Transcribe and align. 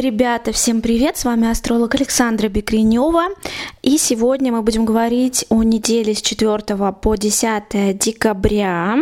Ребята, 0.00 0.52
всем 0.52 0.80
привет! 0.80 1.16
С 1.16 1.24
вами 1.24 1.50
астролог 1.50 1.92
Александра 1.96 2.48
Бекренева. 2.48 3.30
И 3.82 3.98
сегодня 3.98 4.52
мы 4.52 4.62
будем 4.62 4.84
говорить 4.84 5.44
о 5.48 5.64
неделе 5.64 6.14
с 6.14 6.22
4 6.22 6.92
по 6.92 7.16
10 7.16 7.98
декабря. 7.98 8.98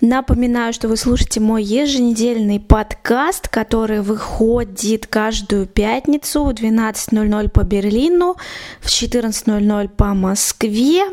Напоминаю, 0.00 0.72
что 0.72 0.88
вы 0.88 0.96
слушаете 0.96 1.38
мой 1.38 1.62
еженедельный 1.62 2.58
подкаст, 2.58 3.46
который 3.46 4.00
выходит 4.00 5.06
каждую 5.06 5.66
пятницу 5.66 6.42
в 6.42 6.50
12.00 6.50 7.48
по 7.48 7.62
Берлину, 7.62 8.34
в 8.80 8.86
14.00 8.86 9.88
по 9.90 10.06
Москве. 10.06 11.04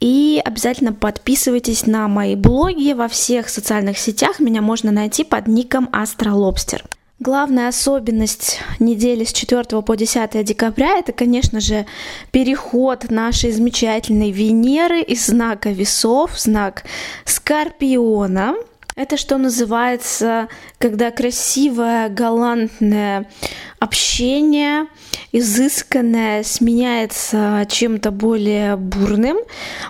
И 0.00 0.42
обязательно 0.44 0.92
подписывайтесь 0.92 1.86
на 1.86 2.08
мои 2.08 2.34
блоги 2.34 2.94
во 2.94 3.06
всех 3.06 3.48
социальных 3.48 3.96
сетях. 3.96 4.40
Меня 4.40 4.60
можно 4.60 4.90
найти 4.90 5.22
под 5.22 5.46
ником 5.46 5.88
Астролобстер. 5.92 6.82
Главная 7.18 7.68
особенность 7.68 8.60
недели 8.78 9.24
с 9.24 9.32
4 9.32 9.80
по 9.80 9.94
10 9.94 10.44
декабря– 10.44 10.98
это, 10.98 11.12
конечно 11.12 11.60
же, 11.60 11.86
переход 12.30 13.10
нашей 13.10 13.52
замечательной 13.52 14.30
Венеры 14.30 15.00
из 15.00 15.24
знака 15.24 15.70
весов 15.70 16.32
в 16.32 16.38
знак 16.38 16.84
Скорпиона. 17.24 18.54
Это 18.96 19.16
что 19.16 19.38
называется, 19.38 20.48
когда 20.76 21.10
красивое, 21.10 22.10
галантное 22.10 23.30
общение, 23.78 24.86
изысканное, 25.32 26.42
сменяется 26.42 27.66
чем-то 27.70 28.10
более 28.10 28.76
бурным, 28.76 29.38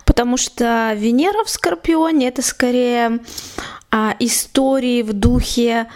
потому 0.04 0.36
что 0.36 0.92
Венера 0.94 1.42
в 1.44 1.50
Скорпионе– 1.50 2.28
это 2.28 2.42
скорее 2.42 3.18
а, 3.90 4.14
истории 4.20 5.02
в 5.02 5.12
духе 5.12 5.88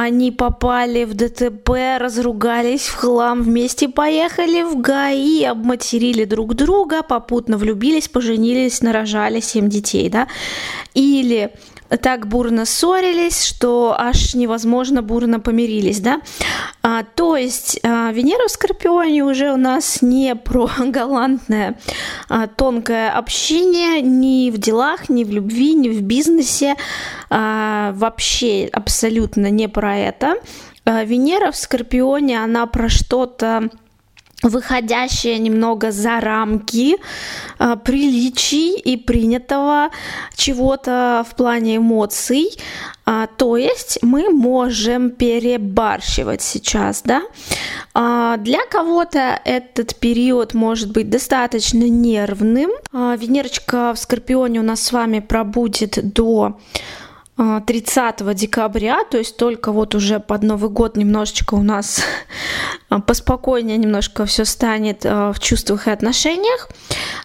они 0.00 0.32
попали 0.32 1.04
в 1.04 1.14
ДТП, 1.14 1.98
разругались 1.98 2.86
в 2.86 2.94
хлам, 2.94 3.42
вместе 3.42 3.88
поехали 3.88 4.62
в 4.62 4.80
ГАИ, 4.80 5.44
обматерили 5.44 6.24
друг 6.24 6.54
друга, 6.54 7.02
попутно 7.02 7.58
влюбились, 7.58 8.08
поженились, 8.08 8.80
нарожали 8.80 9.40
семь 9.40 9.68
детей, 9.68 10.08
да? 10.08 10.26
Или 10.94 11.52
так 11.96 12.26
бурно 12.26 12.64
ссорились, 12.64 13.44
что 13.44 13.94
аж 13.98 14.34
невозможно 14.34 15.02
бурно 15.02 15.40
помирились, 15.40 16.00
да. 16.00 16.20
А, 16.82 17.02
то 17.02 17.36
есть 17.36 17.80
а, 17.82 18.12
Венера 18.12 18.46
в 18.46 18.50
Скорпионе 18.50 19.24
уже 19.24 19.52
у 19.52 19.56
нас 19.56 20.02
не 20.02 20.34
про 20.34 20.70
галантное 20.78 21.78
а, 22.28 22.46
тонкое 22.46 23.10
общение 23.10 24.02
ни 24.02 24.50
в 24.50 24.58
делах, 24.58 25.08
ни 25.08 25.24
в 25.24 25.30
любви, 25.30 25.74
ни 25.74 25.88
в 25.88 26.02
бизнесе, 26.02 26.76
а, 27.28 27.92
вообще 27.94 28.68
абсолютно 28.72 29.50
не 29.50 29.68
про 29.68 29.96
это. 29.96 30.36
А, 30.84 31.04
Венера 31.04 31.50
в 31.50 31.56
Скорпионе, 31.56 32.42
она 32.42 32.66
про 32.66 32.88
что-то 32.88 33.68
выходящая 34.42 35.38
немного 35.38 35.90
за 35.90 36.20
рамки 36.20 36.96
а, 37.58 37.76
приличий 37.76 38.78
и 38.78 38.96
принятого 38.96 39.90
чего-то 40.34 41.24
в 41.28 41.34
плане 41.36 41.76
эмоций. 41.76 42.50
А, 43.04 43.26
то 43.26 43.56
есть 43.56 43.98
мы 44.02 44.30
можем 44.30 45.10
перебарщивать 45.10 46.42
сейчас, 46.42 47.02
да? 47.02 47.22
А, 47.92 48.36
для 48.36 48.60
кого-то 48.70 49.40
этот 49.44 49.96
период 49.96 50.54
может 50.54 50.92
быть 50.92 51.10
достаточно 51.10 51.88
нервным. 51.88 52.70
А, 52.92 53.16
Венерочка 53.16 53.92
в 53.94 53.98
Скорпионе 53.98 54.60
у 54.60 54.62
нас 54.62 54.82
с 54.82 54.92
вами 54.92 55.20
пробудет 55.20 56.12
до 56.12 56.58
30 57.66 57.96
а, 58.20 58.34
декабря, 58.34 59.04
то 59.04 59.16
есть 59.16 59.36
только 59.38 59.72
вот 59.72 59.94
уже 59.94 60.20
под 60.20 60.42
Новый 60.42 60.68
год 60.68 60.96
немножечко 60.96 61.54
у 61.54 61.62
нас 61.62 62.02
а, 62.90 63.00
поспокойнее 63.00 63.78
немножко 63.78 64.26
все 64.26 64.44
станет 64.44 65.06
а, 65.06 65.32
в 65.32 65.40
чувствах 65.40 65.86
и 65.86 65.90
отношениях. 65.90 66.68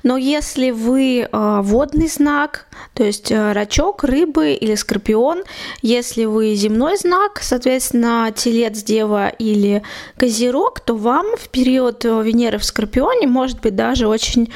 Но 0.04 0.16
если 0.18 0.72
вы 0.72 1.28
водный 1.32 2.08
знак, 2.08 2.68
то 2.94 3.04
есть 3.04 3.32
рачок, 3.32 4.04
рыбы 4.04 4.54
или 4.54 4.76
скорпион, 4.76 5.44
если 5.82 6.26
вы 6.26 6.54
земной 6.54 6.98
знак, 6.98 7.40
соответственно, 7.42 8.32
телец, 8.34 8.84
дева 8.84 9.30
или 9.30 9.82
козерог, 10.18 10.80
то 10.80 10.96
вам 10.96 11.26
в 11.38 11.50
период 11.50 12.04
Венеры 12.04 12.60
в 12.60 12.64
скорпионе 12.64 13.28
может 13.28 13.62
быть 13.62 13.76
даже 13.76 14.08
очень 14.08 14.54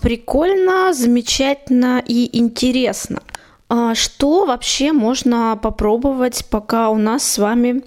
прикольно, 0.00 0.94
замечательно 0.94 2.02
и 2.06 2.38
интересно. 2.38 3.20
А 3.68 3.94
что 3.94 4.46
вообще 4.46 4.92
можно 4.92 5.58
попробовать, 5.60 6.46
пока 6.50 6.88
у 6.88 6.96
нас 6.96 7.22
с 7.22 7.36
вами 7.36 7.82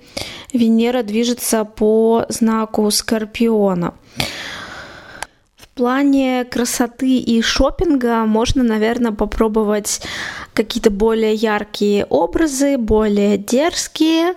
Венера 0.54 1.02
движется 1.02 1.66
по 1.66 2.26
знаку 2.30 2.90
Скорпиона? 2.92 3.96
В 5.58 5.68
плане 5.74 6.46
красоты 6.46 7.18
и 7.18 7.42
шопинга 7.42 8.26
можно, 8.26 8.62
наверное, 8.62 9.12
попробовать 9.12 10.02
какие-то 10.54 10.92
более 10.92 11.34
яркие 11.34 12.06
образы, 12.06 12.78
более 12.78 13.40
дерзкие, 13.40 14.36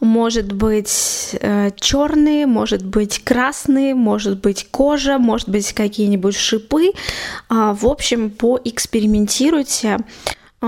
может 0.00 0.52
быть 0.52 1.36
э, 1.40 1.72
черные, 1.76 2.46
может 2.46 2.86
быть 2.86 3.22
красные, 3.22 3.94
может 3.94 4.40
быть 4.40 4.68
кожа, 4.70 5.18
может 5.18 5.50
быть 5.50 5.74
какие-нибудь 5.74 6.36
шипы. 6.36 6.92
А, 7.50 7.74
в 7.74 7.84
общем, 7.84 8.30
поэкспериментируйте. 8.30 9.98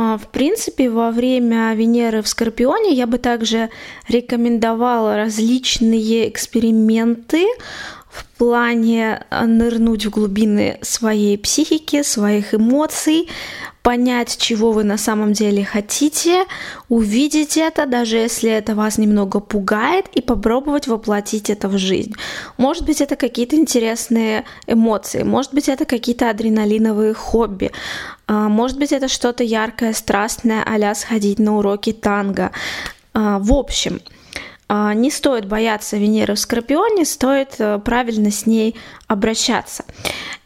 А, 0.00 0.16
в 0.16 0.28
принципе, 0.28 0.88
во 0.90 1.10
время 1.10 1.74
Венеры 1.74 2.22
в 2.22 2.28
Скорпионе 2.28 2.92
я 2.92 3.08
бы 3.08 3.18
также 3.18 3.68
рекомендовала 4.06 5.16
различные 5.16 6.28
эксперименты 6.28 7.44
в 8.18 8.38
плане 8.38 9.24
а, 9.30 9.46
нырнуть 9.46 10.06
в 10.06 10.10
глубины 10.10 10.78
своей 10.82 11.38
психики, 11.38 12.02
своих 12.02 12.54
эмоций, 12.54 13.28
понять, 13.82 14.36
чего 14.38 14.72
вы 14.72 14.84
на 14.84 14.98
самом 14.98 15.32
деле 15.32 15.64
хотите, 15.64 16.44
увидеть 16.88 17.56
это, 17.56 17.86
даже 17.86 18.16
если 18.16 18.50
это 18.50 18.74
вас 18.74 18.98
немного 18.98 19.40
пугает, 19.40 20.06
и 20.12 20.20
попробовать 20.20 20.88
воплотить 20.88 21.48
это 21.48 21.68
в 21.68 21.78
жизнь. 21.78 22.14
Может 22.56 22.84
быть, 22.84 23.00
это 23.00 23.16
какие-то 23.16 23.56
интересные 23.56 24.44
эмоции, 24.66 25.22
может 25.22 25.54
быть, 25.54 25.68
это 25.68 25.84
какие-то 25.84 26.28
адреналиновые 26.28 27.14
хобби, 27.14 27.70
а, 28.26 28.48
может 28.48 28.78
быть, 28.78 28.92
это 28.92 29.08
что-то 29.08 29.44
яркое, 29.44 29.92
страстное, 29.92 30.64
а 30.64 30.94
сходить 30.94 31.38
на 31.38 31.56
уроки 31.56 31.92
танго. 31.92 32.50
А, 33.14 33.38
в 33.38 33.52
общем, 33.52 34.00
не 34.68 35.10
стоит 35.10 35.46
бояться 35.46 35.96
Венеры 35.96 36.34
в 36.34 36.38
Скорпионе, 36.38 37.04
стоит 37.04 37.54
э, 37.58 37.78
правильно 37.78 38.30
с 38.30 38.44
ней 38.44 38.76
обращаться. 39.06 39.84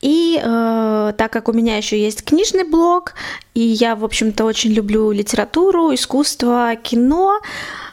И 0.00 0.41
э, 0.43 1.12
так 1.16 1.33
как 1.33 1.49
у 1.49 1.53
меня 1.53 1.77
еще 1.77 2.00
есть 2.00 2.25
книжный 2.25 2.65
блог, 2.65 3.15
и 3.55 3.61
я, 3.61 3.97
в 3.97 4.05
общем-то, 4.05 4.44
очень 4.44 4.72
люблю 4.72 5.11
литературу, 5.11 5.93
искусство, 5.93 6.77
кино, 6.81 7.41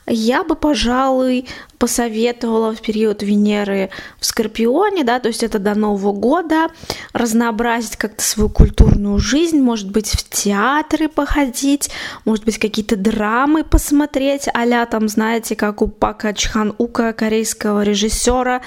я 0.10 0.44
бы, 0.44 0.56
пожалуй, 0.56 1.46
посоветовала 1.78 2.76
в 2.76 2.82
период 2.82 3.24
Венеры 3.24 3.90
в 4.20 4.26
Скорпионе, 4.26 5.04
да, 5.06 5.20
то 5.20 5.30
есть 5.30 5.44
это 5.44 5.60
до 5.60 5.76
Нового 5.76 6.12
года, 6.12 6.68
разнообразить 7.14 7.96
как-то 7.96 8.22
свою 8.22 8.50
культурную 8.50 9.18
жизнь, 9.18 9.62
может 9.62 9.90
быть, 9.90 10.10
в 10.10 10.30
театры 10.30 11.08
походить, 11.08 11.90
может 12.26 12.44
быть, 12.44 12.58
какие-то 12.58 12.98
драмы 12.98 13.64
посмотреть, 13.64 14.48
а 14.54 14.86
там, 14.86 15.08
знаете, 15.08 15.56
как 15.56 15.82
у 15.82 15.88
Пака 15.88 16.34
Чхан 16.34 16.74
Ука, 16.78 17.14
корейского 17.14 17.84
режиссера, 17.84 18.62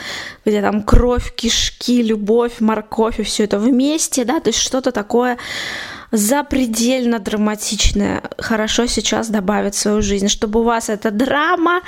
где 0.44 0.62
там 0.62 0.82
кровь, 0.82 1.34
кишки, 1.34 2.02
любовь, 2.02 2.60
морковь 2.60 3.20
и 3.20 3.24
все 3.24 3.44
это 3.44 3.58
вместе, 3.58 4.24
да, 4.24 4.40
то 4.40 4.48
есть 4.48 4.58
что-то 4.58 4.90
такое 4.90 5.38
запредельно 6.12 7.18
драматичное 7.18 8.22
хорошо 8.38 8.86
сейчас 8.86 9.28
добавить 9.28 9.74
в 9.74 9.78
свою 9.78 10.02
жизнь, 10.02 10.28
чтобы 10.28 10.60
у 10.60 10.62
вас 10.62 10.90
эта 10.90 11.10
драма, 11.10 11.80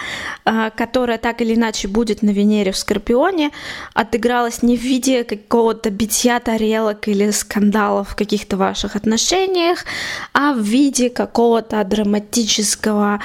а, 0.44 0.70
которая 0.70 1.18
так 1.18 1.42
или 1.42 1.54
иначе 1.54 1.88
будет 1.88 2.22
на 2.22 2.30
Венере 2.30 2.72
в 2.72 2.76
Скорпионе, 2.78 3.50
отыгралась 3.92 4.62
не 4.62 4.78
в 4.78 4.80
виде 4.80 5.24
какого-то 5.24 5.90
битья 5.90 6.40
тарелок 6.40 7.06
или 7.06 7.30
скандалов 7.30 8.10
в 8.10 8.16
каких-то 8.16 8.56
ваших 8.56 8.96
отношениях, 8.96 9.84
а 10.32 10.54
в 10.54 10.60
виде 10.60 11.10
какого-то 11.10 11.84
драматического, 11.84 13.20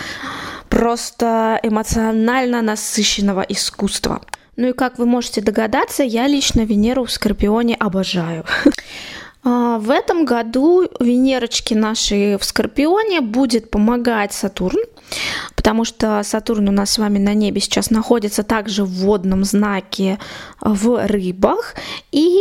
просто 0.68 1.60
эмоционально 1.64 2.62
насыщенного 2.62 3.42
искусства. 3.42 4.22
Ну 4.58 4.68
и 4.68 4.74
как 4.74 5.00
вы 5.00 5.06
можете 5.06 5.40
догадаться, 5.40 6.04
я 6.04 6.28
лично 6.28 6.66
Венеру 6.66 7.06
в 7.06 7.12
Скорпионе 7.12 7.76
обожаю. 7.76 8.44
А, 9.44 9.80
в 9.80 9.90
этом 9.90 10.26
году 10.26 10.88
Венерочки 11.00 11.74
нашей 11.74 12.38
в 12.38 12.44
Скорпионе 12.44 13.22
будет 13.22 13.70
помогать 13.70 14.34
Сатурн, 14.34 14.80
потому 15.56 15.86
что 15.86 16.22
Сатурн 16.24 16.68
у 16.70 16.72
нас 16.72 16.92
с 16.92 16.98
вами 16.98 17.20
на 17.20 17.34
небе 17.34 17.62
сейчас 17.62 17.90
находится 17.90 18.44
также 18.44 18.84
в 18.84 18.90
водном 18.90 19.44
знаке 19.44 20.20
в 20.62 21.06
рыбах, 21.08 21.76
и 22.12 22.38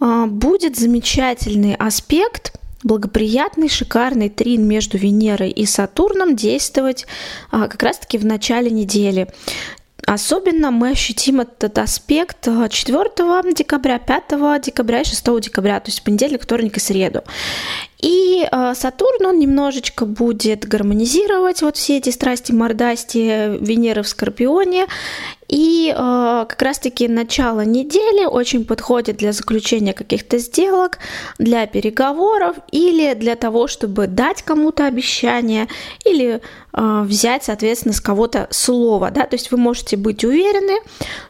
а, 0.00 0.26
будет 0.26 0.76
замечательный 0.76 1.74
аспект 1.74 2.54
благоприятный, 2.82 3.68
шикарный 3.68 4.28
трин 4.28 4.66
между 4.66 4.96
Венерой 4.96 5.50
и 5.50 5.66
Сатурном 5.66 6.36
действовать 6.36 7.06
а, 7.50 7.68
как 7.68 7.82
раз-таки 7.82 8.18
в 8.18 8.24
начале 8.24 8.70
недели. 8.70 9.28
Особенно 10.10 10.72
мы 10.72 10.90
ощутим 10.90 11.40
этот 11.40 11.78
аспект 11.78 12.44
4 12.44 13.54
декабря, 13.54 14.00
5 14.00 14.60
декабря 14.60 15.02
и 15.02 15.04
6 15.04 15.40
декабря, 15.40 15.78
то 15.78 15.88
есть 15.88 16.02
понедельник, 16.02 16.42
вторник 16.42 16.78
и 16.78 16.80
среду. 16.80 17.22
И 18.02 18.44
э, 18.50 18.74
Сатурн, 18.74 19.26
он 19.26 19.38
немножечко 19.38 20.06
будет 20.06 20.66
гармонизировать 20.66 21.62
вот 21.62 21.76
все 21.76 21.98
эти 21.98 22.10
страсти, 22.10 22.50
мордасти 22.50 23.56
Венеры 23.64 24.02
в 24.02 24.08
Скорпионе. 24.08 24.88
И 25.50 25.92
э, 25.92 26.46
как 26.48 26.62
раз-таки 26.62 27.08
начало 27.08 27.62
недели 27.62 28.24
очень 28.24 28.64
подходит 28.64 29.16
для 29.16 29.32
заключения 29.32 29.92
каких-то 29.92 30.38
сделок, 30.38 30.98
для 31.38 31.66
переговоров 31.66 32.56
или 32.70 33.14
для 33.14 33.34
того, 33.34 33.66
чтобы 33.66 34.06
дать 34.06 34.42
кому-то 34.42 34.86
обещание 34.86 35.66
или 36.04 36.40
э, 36.72 37.02
взять, 37.02 37.42
соответственно, 37.42 37.92
с 37.92 38.00
кого-то 38.00 38.46
слово. 38.50 39.10
Да? 39.10 39.26
То 39.26 39.34
есть 39.34 39.50
вы 39.50 39.58
можете 39.58 39.96
быть 39.96 40.24
уверены, 40.24 40.78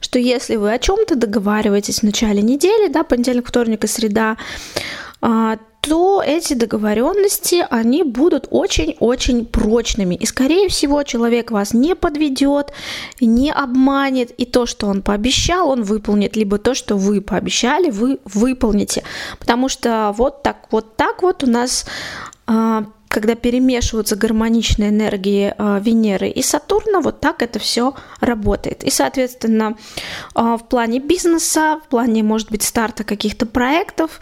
что 0.00 0.19
если 0.19 0.56
вы 0.56 0.75
о 0.75 0.78
чем-то 0.78 1.17
договариваетесь 1.17 2.00
в 2.00 2.02
начале 2.02 2.43
недели, 2.43 2.93
да, 2.93 3.05
понедельник, 3.05 3.49
вторник 3.49 3.84
и 3.84 3.87
среда, 3.87 4.37
э, 5.22 5.56
то 5.81 6.23
эти 6.25 6.55
договоренности, 6.55 7.67
они 7.71 8.03
будут 8.03 8.47
очень-очень 8.50 9.47
прочными. 9.47 10.15
И, 10.15 10.27
скорее 10.27 10.69
всего, 10.69 11.03
человек 11.03 11.50
вас 11.50 11.73
не 11.73 11.94
подведет, 11.94 12.73
не 13.21 13.50
обманет, 13.50 14.31
и 14.32 14.44
то, 14.44 14.67
что 14.67 14.87
он 14.87 15.03
пообещал, 15.03 15.71
он 15.71 15.82
выполнит, 15.82 16.37
либо 16.37 16.59
то, 16.59 16.75
что 16.75 16.97
вы 16.97 17.21
пообещали, 17.21 17.91
вы 17.91 18.19
выполните. 18.25 19.03
Потому 19.38 19.69
что 19.69 20.15
вот 20.17 20.43
так 20.43 20.67
вот 20.71 20.97
так 20.97 21.23
вот 21.23 21.43
у 21.44 21.47
нас 21.47 21.87
а, 22.47 22.85
когда 23.11 23.35
перемешиваются 23.35 24.15
гармоничные 24.15 24.91
энергии 24.91 25.53
а, 25.59 25.81
Венеры 25.81 26.29
и 26.29 26.43
Сатурна, 26.43 27.00
вот 27.00 27.21
так 27.21 27.43
это 27.43 27.59
все 27.59 27.94
работает. 28.21 28.85
И, 28.85 28.91
соответственно, 28.91 29.77
а, 30.35 30.56
в 30.56 30.69
плане 30.69 31.00
бизнеса, 31.00 31.81
в 31.85 31.88
плане, 31.88 32.23
может 32.23 32.53
быть, 32.53 32.62
старта 32.62 33.03
каких-то 33.03 33.47
проектов, 33.47 34.21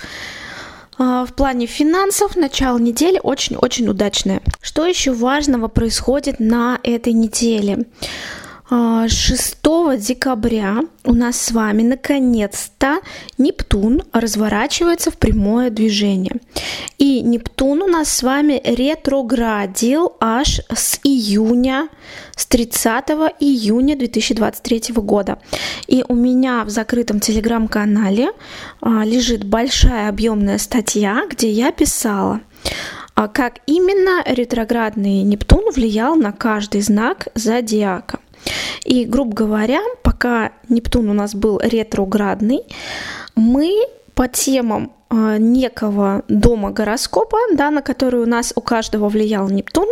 в 0.99 1.29
плане 1.37 1.67
финансов 1.67 2.37
начало 2.37 2.79
недели 2.79 3.21
очень-очень 3.23 3.89
удачное. 3.89 4.43
Что 4.61 4.85
еще 4.85 5.13
важного 5.13 5.69
происходит 5.69 6.41
на 6.41 6.81
этой 6.83 7.13
неделе? 7.13 7.87
6 8.71 9.57
а, 9.65 9.97
декабря 9.97 10.81
у 11.05 11.15
нас 11.15 11.41
с 11.41 11.53
вами 11.53 11.83
наконец-то 11.83 12.99
Нептун 13.39 14.03
разворачивается 14.13 15.11
в 15.11 15.17
прямое 15.17 15.71
движение. 15.71 16.37
И 16.99 17.23
Нептун 17.23 17.81
у 17.81 17.87
нас 17.87 18.11
с 18.11 18.23
вами 18.23 18.61
ретроградил 18.63 20.13
аж 20.21 20.61
с 20.71 21.01
июня, 21.03 21.89
с 22.37 22.45
30 22.45 23.09
июня 23.41 23.97
2023 23.97 24.95
года. 24.97 25.39
И 25.87 26.05
у 26.07 26.15
меня 26.15 26.65
в 26.65 26.69
закрытом 26.69 27.21
телеграм-канале 27.21 28.33
а, 28.83 29.03
лежит 29.03 29.45
большая 29.45 30.11
объемная 30.11 30.59
статья, 30.59 31.23
где 31.31 31.51
я 31.51 31.73
писала, 31.73 32.43
а 33.15 33.29
как 33.29 33.61
именно 33.65 34.23
ретроградный 34.27 35.23
Нептун 35.23 35.73
влиял 35.73 36.17
на 36.17 36.33
каждый 36.33 36.83
знак 36.83 37.29
зодиака. 37.35 38.19
И, 38.85 39.05
грубо 39.05 39.35
говоря, 39.35 39.81
пока 40.03 40.53
Нептун 40.69 41.11
у 41.11 41.15
нас 41.15 41.35
был 41.35 41.61
ретроградный, 41.63 42.63
мы 43.37 43.87
по 44.15 44.27
темам 44.27 44.93
э, 45.11 45.37
некого 45.39 46.23
дома 46.29 46.71
гороскопа, 46.71 47.39
да, 47.55 47.71
на 47.71 47.83
который 47.83 48.21
у 48.21 48.27
нас 48.27 48.53
у 48.57 48.61
каждого 48.61 49.09
влиял 49.09 49.49
Нептун, 49.49 49.89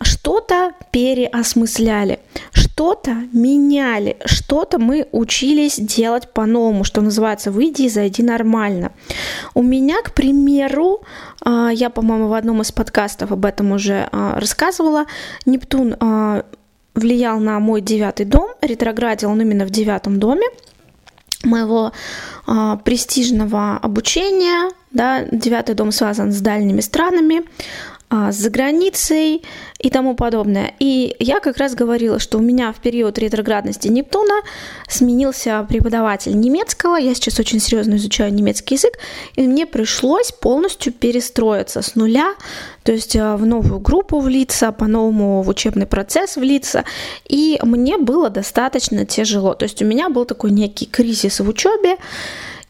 что-то 0.00 0.72
переосмысляли, 0.92 2.20
что-то 2.52 3.10
меняли, 3.32 4.16
что-то 4.24 4.78
мы 4.78 5.08
учились 5.10 5.76
делать 5.76 6.32
по-новому, 6.32 6.84
что 6.84 7.00
называется 7.00 7.50
«выйди 7.50 7.82
и 7.82 7.88
зайди 7.88 8.22
нормально». 8.22 8.92
У 9.54 9.62
меня, 9.62 10.02
к 10.02 10.12
примеру, 10.12 11.00
э, 11.44 11.70
я, 11.72 11.90
по-моему, 11.90 12.28
в 12.28 12.34
одном 12.34 12.62
из 12.62 12.70
подкастов 12.70 13.32
об 13.32 13.44
этом 13.44 13.72
уже 13.72 14.08
э, 14.12 14.32
рассказывала, 14.38 15.06
Нептун 15.46 15.96
влиял 16.98 17.40
на 17.40 17.58
мой 17.60 17.80
девятый 17.80 18.26
дом, 18.26 18.50
ретроградил 18.60 19.30
он 19.30 19.40
именно 19.40 19.64
в 19.66 19.70
девятом 19.70 20.18
доме 20.18 20.46
моего 21.44 21.92
э, 22.46 22.76
престижного 22.84 23.76
обучения, 23.76 24.70
да, 24.90 25.24
девятый 25.30 25.74
дом 25.74 25.92
связан 25.92 26.32
с 26.32 26.40
дальними 26.40 26.80
странами, 26.80 27.42
за 28.10 28.50
границей 28.50 29.42
и 29.78 29.90
тому 29.90 30.14
подобное. 30.14 30.74
И 30.78 31.14
я 31.18 31.40
как 31.40 31.58
раз 31.58 31.74
говорила, 31.74 32.18
что 32.18 32.38
у 32.38 32.40
меня 32.40 32.72
в 32.72 32.80
период 32.80 33.18
ретроградности 33.18 33.88
Нептуна 33.88 34.40
сменился 34.88 35.66
преподаватель 35.68 36.38
немецкого. 36.38 36.96
Я 36.96 37.14
сейчас 37.14 37.38
очень 37.38 37.60
серьезно 37.60 37.96
изучаю 37.96 38.32
немецкий 38.32 38.76
язык, 38.76 38.94
и 39.36 39.42
мне 39.42 39.66
пришлось 39.66 40.32
полностью 40.32 40.92
перестроиться 40.92 41.82
с 41.82 41.94
нуля, 41.94 42.34
то 42.82 42.92
есть 42.92 43.14
а, 43.16 43.36
в 43.36 43.44
новую 43.44 43.80
группу 43.80 44.20
влиться, 44.20 44.72
по-новому 44.72 45.42
в 45.42 45.48
учебный 45.48 45.86
процесс 45.86 46.36
влиться. 46.36 46.84
И 47.28 47.58
мне 47.62 47.98
было 47.98 48.30
достаточно 48.30 49.04
тяжело. 49.04 49.54
То 49.54 49.64
есть 49.64 49.82
у 49.82 49.84
меня 49.84 50.08
был 50.08 50.24
такой 50.24 50.50
некий 50.50 50.86
кризис 50.86 51.40
в 51.40 51.48
учебе. 51.48 51.96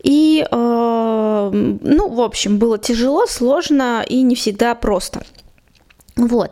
И, 0.03 0.47
э, 0.49 1.51
ну, 1.53 2.09
в 2.09 2.21
общем, 2.21 2.59
было 2.59 2.79
тяжело, 2.79 3.27
сложно 3.27 4.05
и 4.09 4.23
не 4.23 4.35
всегда 4.35 4.75
просто. 4.75 5.23
Вот. 6.19 6.51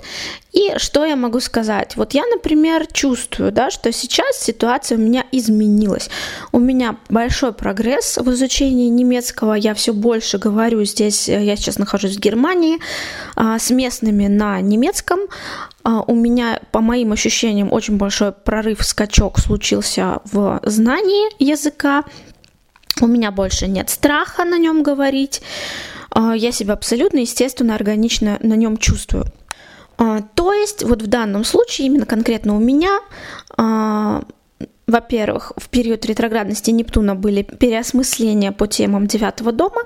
И 0.53 0.75
что 0.77 1.05
я 1.05 1.17
могу 1.17 1.41
сказать? 1.41 1.97
Вот 1.97 2.15
я, 2.15 2.25
например, 2.27 2.87
чувствую, 2.87 3.51
да, 3.51 3.71
что 3.71 3.91
сейчас 3.93 4.39
ситуация 4.41 4.97
у 4.97 5.01
меня 5.01 5.25
изменилась. 5.33 6.09
У 6.53 6.61
меня 6.61 6.97
большой 7.09 7.53
прогресс 7.53 8.17
в 8.17 8.31
изучении 8.31 8.89
немецкого. 8.89 9.55
Я 9.55 9.75
все 9.75 9.93
больше 9.93 10.39
говорю 10.39 10.85
здесь, 10.85 11.29
я 11.29 11.57
сейчас 11.57 11.79
нахожусь 11.79 12.17
в 12.17 12.21
Германии, 12.21 12.79
а, 13.35 13.59
с 13.59 13.71
местными 13.71 14.29
на 14.29 14.61
немецком. 14.61 15.19
А, 15.83 16.03
у 16.03 16.15
меня, 16.15 16.61
по 16.71 16.81
моим 16.81 17.13
ощущениям, 17.13 17.73
очень 17.73 17.97
большой 17.97 18.31
прорыв, 18.31 18.85
скачок 18.85 19.41
случился 19.41 20.21
в 20.25 20.61
знании 20.63 21.29
языка. 21.43 22.05
У 23.01 23.07
меня 23.07 23.31
больше 23.31 23.69
нет 23.69 23.91
страха 23.91 24.45
на 24.45 24.59
нем 24.59 24.83
говорить. 24.83 25.43
А, 26.11 26.35
я 26.35 26.51
себя 26.53 26.75
абсолютно, 26.75 27.19
естественно, 27.19 27.75
органично 27.75 28.39
на 28.41 28.55
нем 28.55 28.79
чувствую. 28.79 29.27
А, 29.99 30.21
то 30.35 30.53
есть, 30.53 30.83
вот 30.83 31.03
в 31.03 31.07
данном 31.07 31.45
случае, 31.45 31.89
именно 31.89 32.07
конкретно 32.07 32.57
у 32.57 32.59
меня, 32.59 33.01
а, 33.57 34.23
во-первых, 34.87 35.53
в 35.57 35.69
период 35.69 36.07
ретроградности 36.07 36.71
Нептуна 36.71 37.17
были 37.17 37.43
переосмысления 37.43 38.53
по 38.53 38.69
темам 38.69 39.09
девятого 39.09 39.51
дома, 39.51 39.83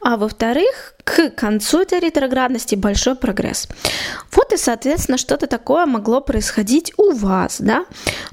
а 0.00 0.16
во-вторых, 0.16 0.94
к 1.02 1.30
концу 1.30 1.80
этой 1.80 1.98
ретроградности 1.98 2.76
большой 2.76 3.16
прогресс. 3.16 3.68
Вот 4.32 4.52
и, 4.52 4.56
соответственно, 4.56 5.18
что-то 5.18 5.48
такое 5.48 5.86
могло 5.86 6.20
происходить 6.20 6.92
у 6.96 7.12
вас, 7.12 7.60
да? 7.60 7.84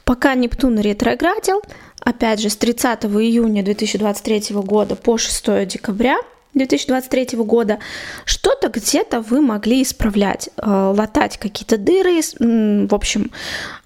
Пока 0.03 0.36
Нептун 0.36 0.79
ретроградил, 0.79 1.63
опять 2.01 2.41
же, 2.41 2.50
с 2.50 2.55
30 2.55 3.05
июня 3.05 3.63
2023 3.63 4.55
года 4.55 4.96
по 4.96 5.17
6 5.17 5.67
декабря 5.67 6.17
2023 6.53 7.38
года, 7.39 7.79
что-то 8.25 8.70
где-то 8.70 9.22
вы 9.22 9.41
могли 9.41 9.84
исправлять, 9.84 10.50
э, 10.58 10.93
латать 10.98 11.38
какие-то 11.38 11.77
дыры, 11.77 12.20
в 12.39 12.93
общем, 12.93 13.31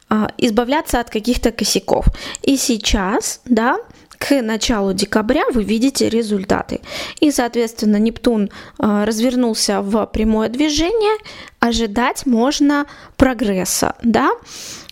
э, 0.10 0.28
избавляться 0.38 1.00
от 1.00 1.10
каких-то 1.10 1.52
косяков. 1.52 2.08
И 2.42 2.58
сейчас, 2.58 3.42
да, 3.46 3.78
к 4.18 4.42
началу 4.42 4.94
декабря 4.94 5.44
вы 5.54 5.64
видите 5.64 6.10
результаты. 6.10 6.82
И, 7.20 7.32
соответственно, 7.32 7.98
Нептун 7.98 8.50
э, 8.80 9.04
развернулся 9.06 9.82
в 9.82 10.06
прямое 10.08 10.50
движение, 10.50 11.18
ожидать 11.60 12.26
можно 12.26 12.86
прогресса, 13.18 13.96
да, 14.02 14.32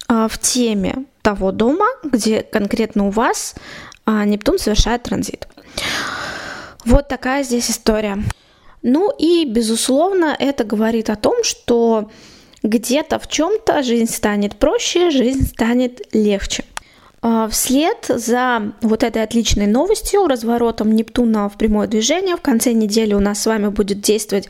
в 0.08 0.32
теме 0.40 1.06
того 1.22 1.52
дома, 1.52 1.88
где 2.04 2.42
конкретно 2.42 3.08
у 3.08 3.10
вас 3.10 3.56
Нептун 4.06 4.60
совершает 4.60 5.04
транзит. 5.04 5.48
Вот 6.86 7.08
такая 7.08 7.44
здесь 7.44 7.72
история. 7.72 8.18
Ну 8.82 9.12
и, 9.18 9.46
безусловно, 9.46 10.36
это 10.38 10.66
говорит 10.66 11.10
о 11.10 11.16
том, 11.16 11.44
что 11.44 12.12
где-то 12.64 13.20
в 13.20 13.28
чем-то 13.28 13.84
жизнь 13.84 14.12
станет 14.12 14.58
проще, 14.58 15.10
жизнь 15.10 15.48
станет 15.48 16.14
легче. 16.14 16.66
А, 17.22 17.48
вслед 17.48 18.06
за 18.10 18.74
вот 18.82 19.04
этой 19.04 19.24
отличной 19.24 19.68
новостью, 19.68 20.28
разворотом 20.28 20.94
Нептуна 20.94 21.48
в 21.48 21.58
прямое 21.58 21.88
движение, 21.88 22.36
в 22.36 22.42
конце 22.42 22.74
недели 22.74 23.14
у 23.14 23.22
нас 23.22 23.42
с 23.42 23.46
вами 23.46 23.70
будет 23.70 24.02
действовать 24.02 24.50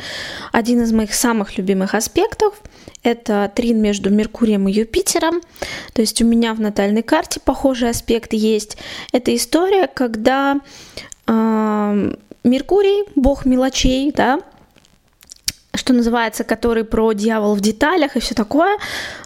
один 0.51 0.81
из 0.81 0.91
моих 0.91 1.13
самых 1.13 1.55
любимых 1.60 1.93
аспектов. 1.93 2.55
Это 3.03 3.51
трин 3.53 3.81
между 3.81 4.10
Меркурием 4.10 4.67
и 4.67 4.72
Юпитером. 4.72 5.41
То 5.93 6.01
есть 6.01 6.22
у 6.22 6.25
меня 6.25 6.53
в 6.53 6.62
натальной 6.62 7.03
карте 7.03 7.39
похожий 7.39 7.89
аспект 7.89 8.33
есть. 8.33 8.77
Это 9.12 9.36
история, 9.36 9.88
когда 9.88 10.60
Меркурий, 11.25 13.05
бог 13.15 13.45
мелочей, 13.45 14.12
да, 14.12 14.39
что 15.75 15.94
называется, 15.94 16.44
который 16.44 16.84
про 16.84 17.13
дьявол 17.13 17.56
в 17.56 17.62
деталях 17.62 18.15
и 18.15 18.20
все 18.20 18.36
такое, 18.36 18.77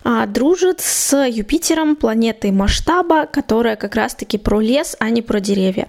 а, 0.04 0.26
дружит 0.26 0.80
с 0.80 1.28
Юпитером, 1.28 1.96
планетой 1.96 2.52
масштаба, 2.52 3.26
которая 3.26 3.76
как 3.76 3.96
раз-таки 3.96 4.38
про 4.38 4.62
лес, 4.62 4.96
а 5.00 5.10
не 5.10 5.22
про 5.22 5.40
деревья. 5.42 5.88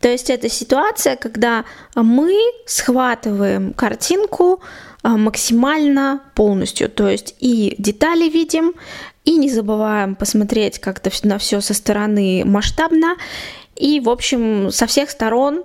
То 0.00 0.08
есть 0.08 0.28
это 0.28 0.48
ситуация, 0.48 1.16
когда 1.16 1.64
мы 1.94 2.36
схватываем 2.66 3.72
картинку 3.72 4.60
а, 5.02 5.16
максимально 5.16 6.20
полностью, 6.34 6.88
то 6.88 7.08
есть 7.08 7.36
и 7.38 7.76
детали 7.78 8.28
видим, 8.28 8.74
и 9.24 9.36
не 9.36 9.48
забываем 9.48 10.16
посмотреть 10.16 10.80
как-то 10.80 11.10
на 11.22 11.38
все 11.38 11.60
со 11.60 11.72
стороны 11.72 12.42
масштабно, 12.44 13.16
и, 13.76 14.00
в 14.00 14.10
общем, 14.10 14.70
со 14.72 14.86
всех 14.86 15.10
сторон 15.10 15.64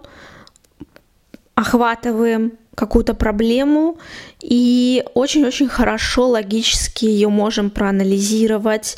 охватываем 1.56 2.54
какую-то 2.76 3.14
проблему 3.14 3.98
и 4.42 5.04
очень-очень 5.14 5.68
хорошо 5.68 6.30
логически 6.30 7.06
ее 7.06 7.30
можем 7.30 7.70
проанализировать. 7.70 8.98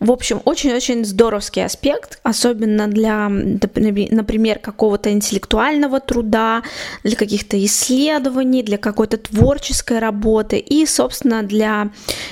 В 0.00 0.10
общем, 0.10 0.42
очень-очень 0.44 1.04
здоровский 1.04 1.64
аспект, 1.64 2.18
особенно 2.24 2.88
для, 2.88 3.28
например, 3.28 4.58
какого-то 4.58 5.12
интеллектуального 5.12 6.00
труда, 6.00 6.64
для 7.04 7.14
каких-то 7.14 7.64
исследований, 7.64 8.64
для 8.64 8.78
какой-то 8.78 9.18
творческой 9.18 10.00
работы 10.00 10.58
и, 10.58 10.86
собственно, 10.86 11.44
для 11.44 11.90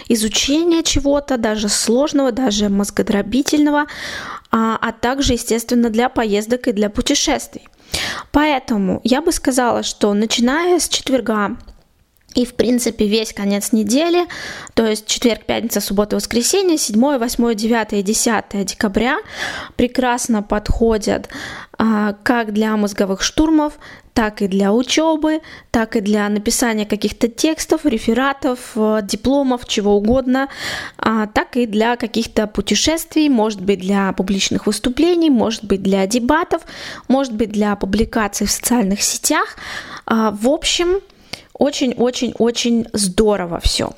изучения 0.09 0.83
чего-то, 0.83 1.37
даже 1.37 1.69
сложного, 1.69 2.33
даже 2.33 2.69
мозгодробительного, 2.69 3.87
а, 4.51 4.77
а 4.81 4.91
также, 4.91 5.35
естественно, 5.35 5.91
для 5.91 6.09
поездок 6.09 6.67
и 6.67 6.73
для 6.73 6.91
путешествий. 6.91 7.69
Поэтому 8.33 9.01
я 9.05 9.23
бы 9.23 9.33
сказала, 9.33 9.83
что 9.83 10.13
начиная 10.15 10.79
с 10.79 10.89
четверга 10.89 11.57
и, 12.35 12.45
в 12.45 12.55
принципе, 12.55 13.07
весь 13.07 13.33
конец 13.33 13.73
недели, 13.73 14.27
то 14.75 14.87
есть 14.87 15.07
четверг, 15.07 15.45
пятница, 15.47 15.81
суббота, 15.81 16.17
воскресенье, 16.17 16.79
7, 16.79 17.19
8, 17.19 17.55
9 17.55 17.93
и 17.95 18.03
10 18.03 18.67
декабря 18.67 19.19
прекрасно 19.77 20.43
подходят 20.43 21.29
а, 21.77 22.15
как 22.23 22.53
для 22.53 22.77
мозговых 22.77 23.23
штурмов, 23.23 23.79
так 24.15 24.43
и 24.43 24.49
для 24.49 24.73
учебы, 24.73 25.41
так 25.71 25.97
и 25.97 26.01
для 26.01 26.29
написания 26.29 26.85
каких-то 26.85 27.27
текстов, 27.27 27.85
рефератов, 27.85 28.73
э, 28.75 29.01
дипломов, 29.03 29.67
чего 29.67 29.97
угодно, 29.97 30.49
а, 30.99 31.27
так 31.27 31.57
и 31.57 31.67
для 31.67 31.97
каких-то 31.97 32.47
путешествий, 32.47 33.29
может 33.29 33.61
быть 33.61 33.81
для 33.81 34.13
публичных 34.13 34.67
выступлений, 34.67 35.31
может 35.31 35.65
быть 35.65 35.83
для 35.83 36.07
дебатов, 36.07 36.63
может 37.09 37.33
быть 37.35 37.51
для 37.51 37.75
публикаций 37.77 38.47
в 38.47 38.51
социальных 38.51 39.03
сетях. 39.03 39.57
А, 40.07 40.33
в 40.33 40.49
общем, 40.49 41.01
очень-очень-очень 41.61 42.87
здорово 42.95 43.61
все. 43.61 43.93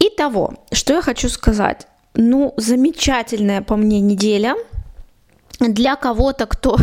Итого, 0.00 0.54
что 0.72 0.94
я 0.94 1.02
хочу 1.02 1.28
сказать. 1.28 1.86
Ну, 2.14 2.54
замечательная 2.56 3.62
по 3.62 3.76
мне 3.76 4.00
неделя. 4.00 4.56
Для 5.60 5.96
кого-то, 5.96 6.46
кто 6.46 6.78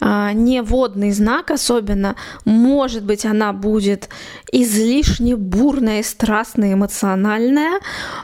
а, 0.00 0.32
не 0.32 0.60
водный 0.60 1.10
знак 1.12 1.50
особенно, 1.50 2.16
может 2.44 3.04
быть, 3.04 3.24
она 3.24 3.52
будет 3.52 4.10
излишне 4.52 5.36
бурная, 5.36 6.02
страстная, 6.02 6.74
эмоциональная, 6.74 7.80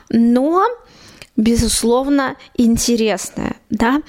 но, 0.09 0.67
безусловно, 1.35 2.35
интересная, 2.55 3.55
да. 3.69 4.01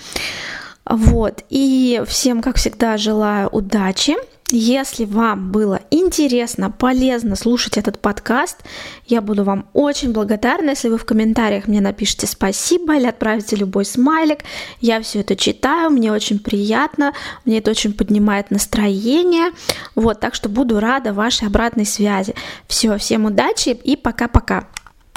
Вот, 0.85 1.45
и 1.49 2.03
всем, 2.07 2.43
как 2.43 2.57
всегда, 2.57 2.97
желаю 2.97 3.49
удачи. 3.49 4.17
Если 4.55 5.07
вам 5.07 5.51
было 5.51 5.81
интересно, 5.91 6.71
полезно 6.71 7.37
слушать 7.37 7.79
этот 7.79 7.99
подкаст, 7.99 8.59
я 9.07 9.23
буду 9.23 9.45
вам 9.45 9.67
очень 9.73 10.13
благодарна, 10.13 10.71
если 10.71 10.91
вы 10.91 10.99
в 10.99 11.07
комментариях 11.07 11.69
мне 11.69 11.81
напишите 11.81 12.27
спасибо 12.27 12.95
или 12.95 13.07
отправите 13.07 13.57
любой 13.57 13.87
смайлик. 13.87 14.41
Я 14.79 15.01
все 15.01 15.21
это 15.21 15.37
читаю, 15.37 15.89
мне 15.89 16.13
очень 16.13 16.39
приятно, 16.39 17.15
мне 17.47 17.59
это 17.59 17.71
очень 17.71 17.95
поднимает 17.95 18.51
настроение. 18.51 19.53
Вот, 19.95 20.21
так 20.21 20.35
что 20.35 20.51
буду 20.51 20.81
рада 20.81 21.15
вашей 21.15 21.49
обратной 21.49 21.87
связи. 21.87 22.35
Все, 22.69 22.99
всем 22.99 23.25
удачи 23.25 23.71
и 23.71 23.97
пока-пока. 23.97 24.69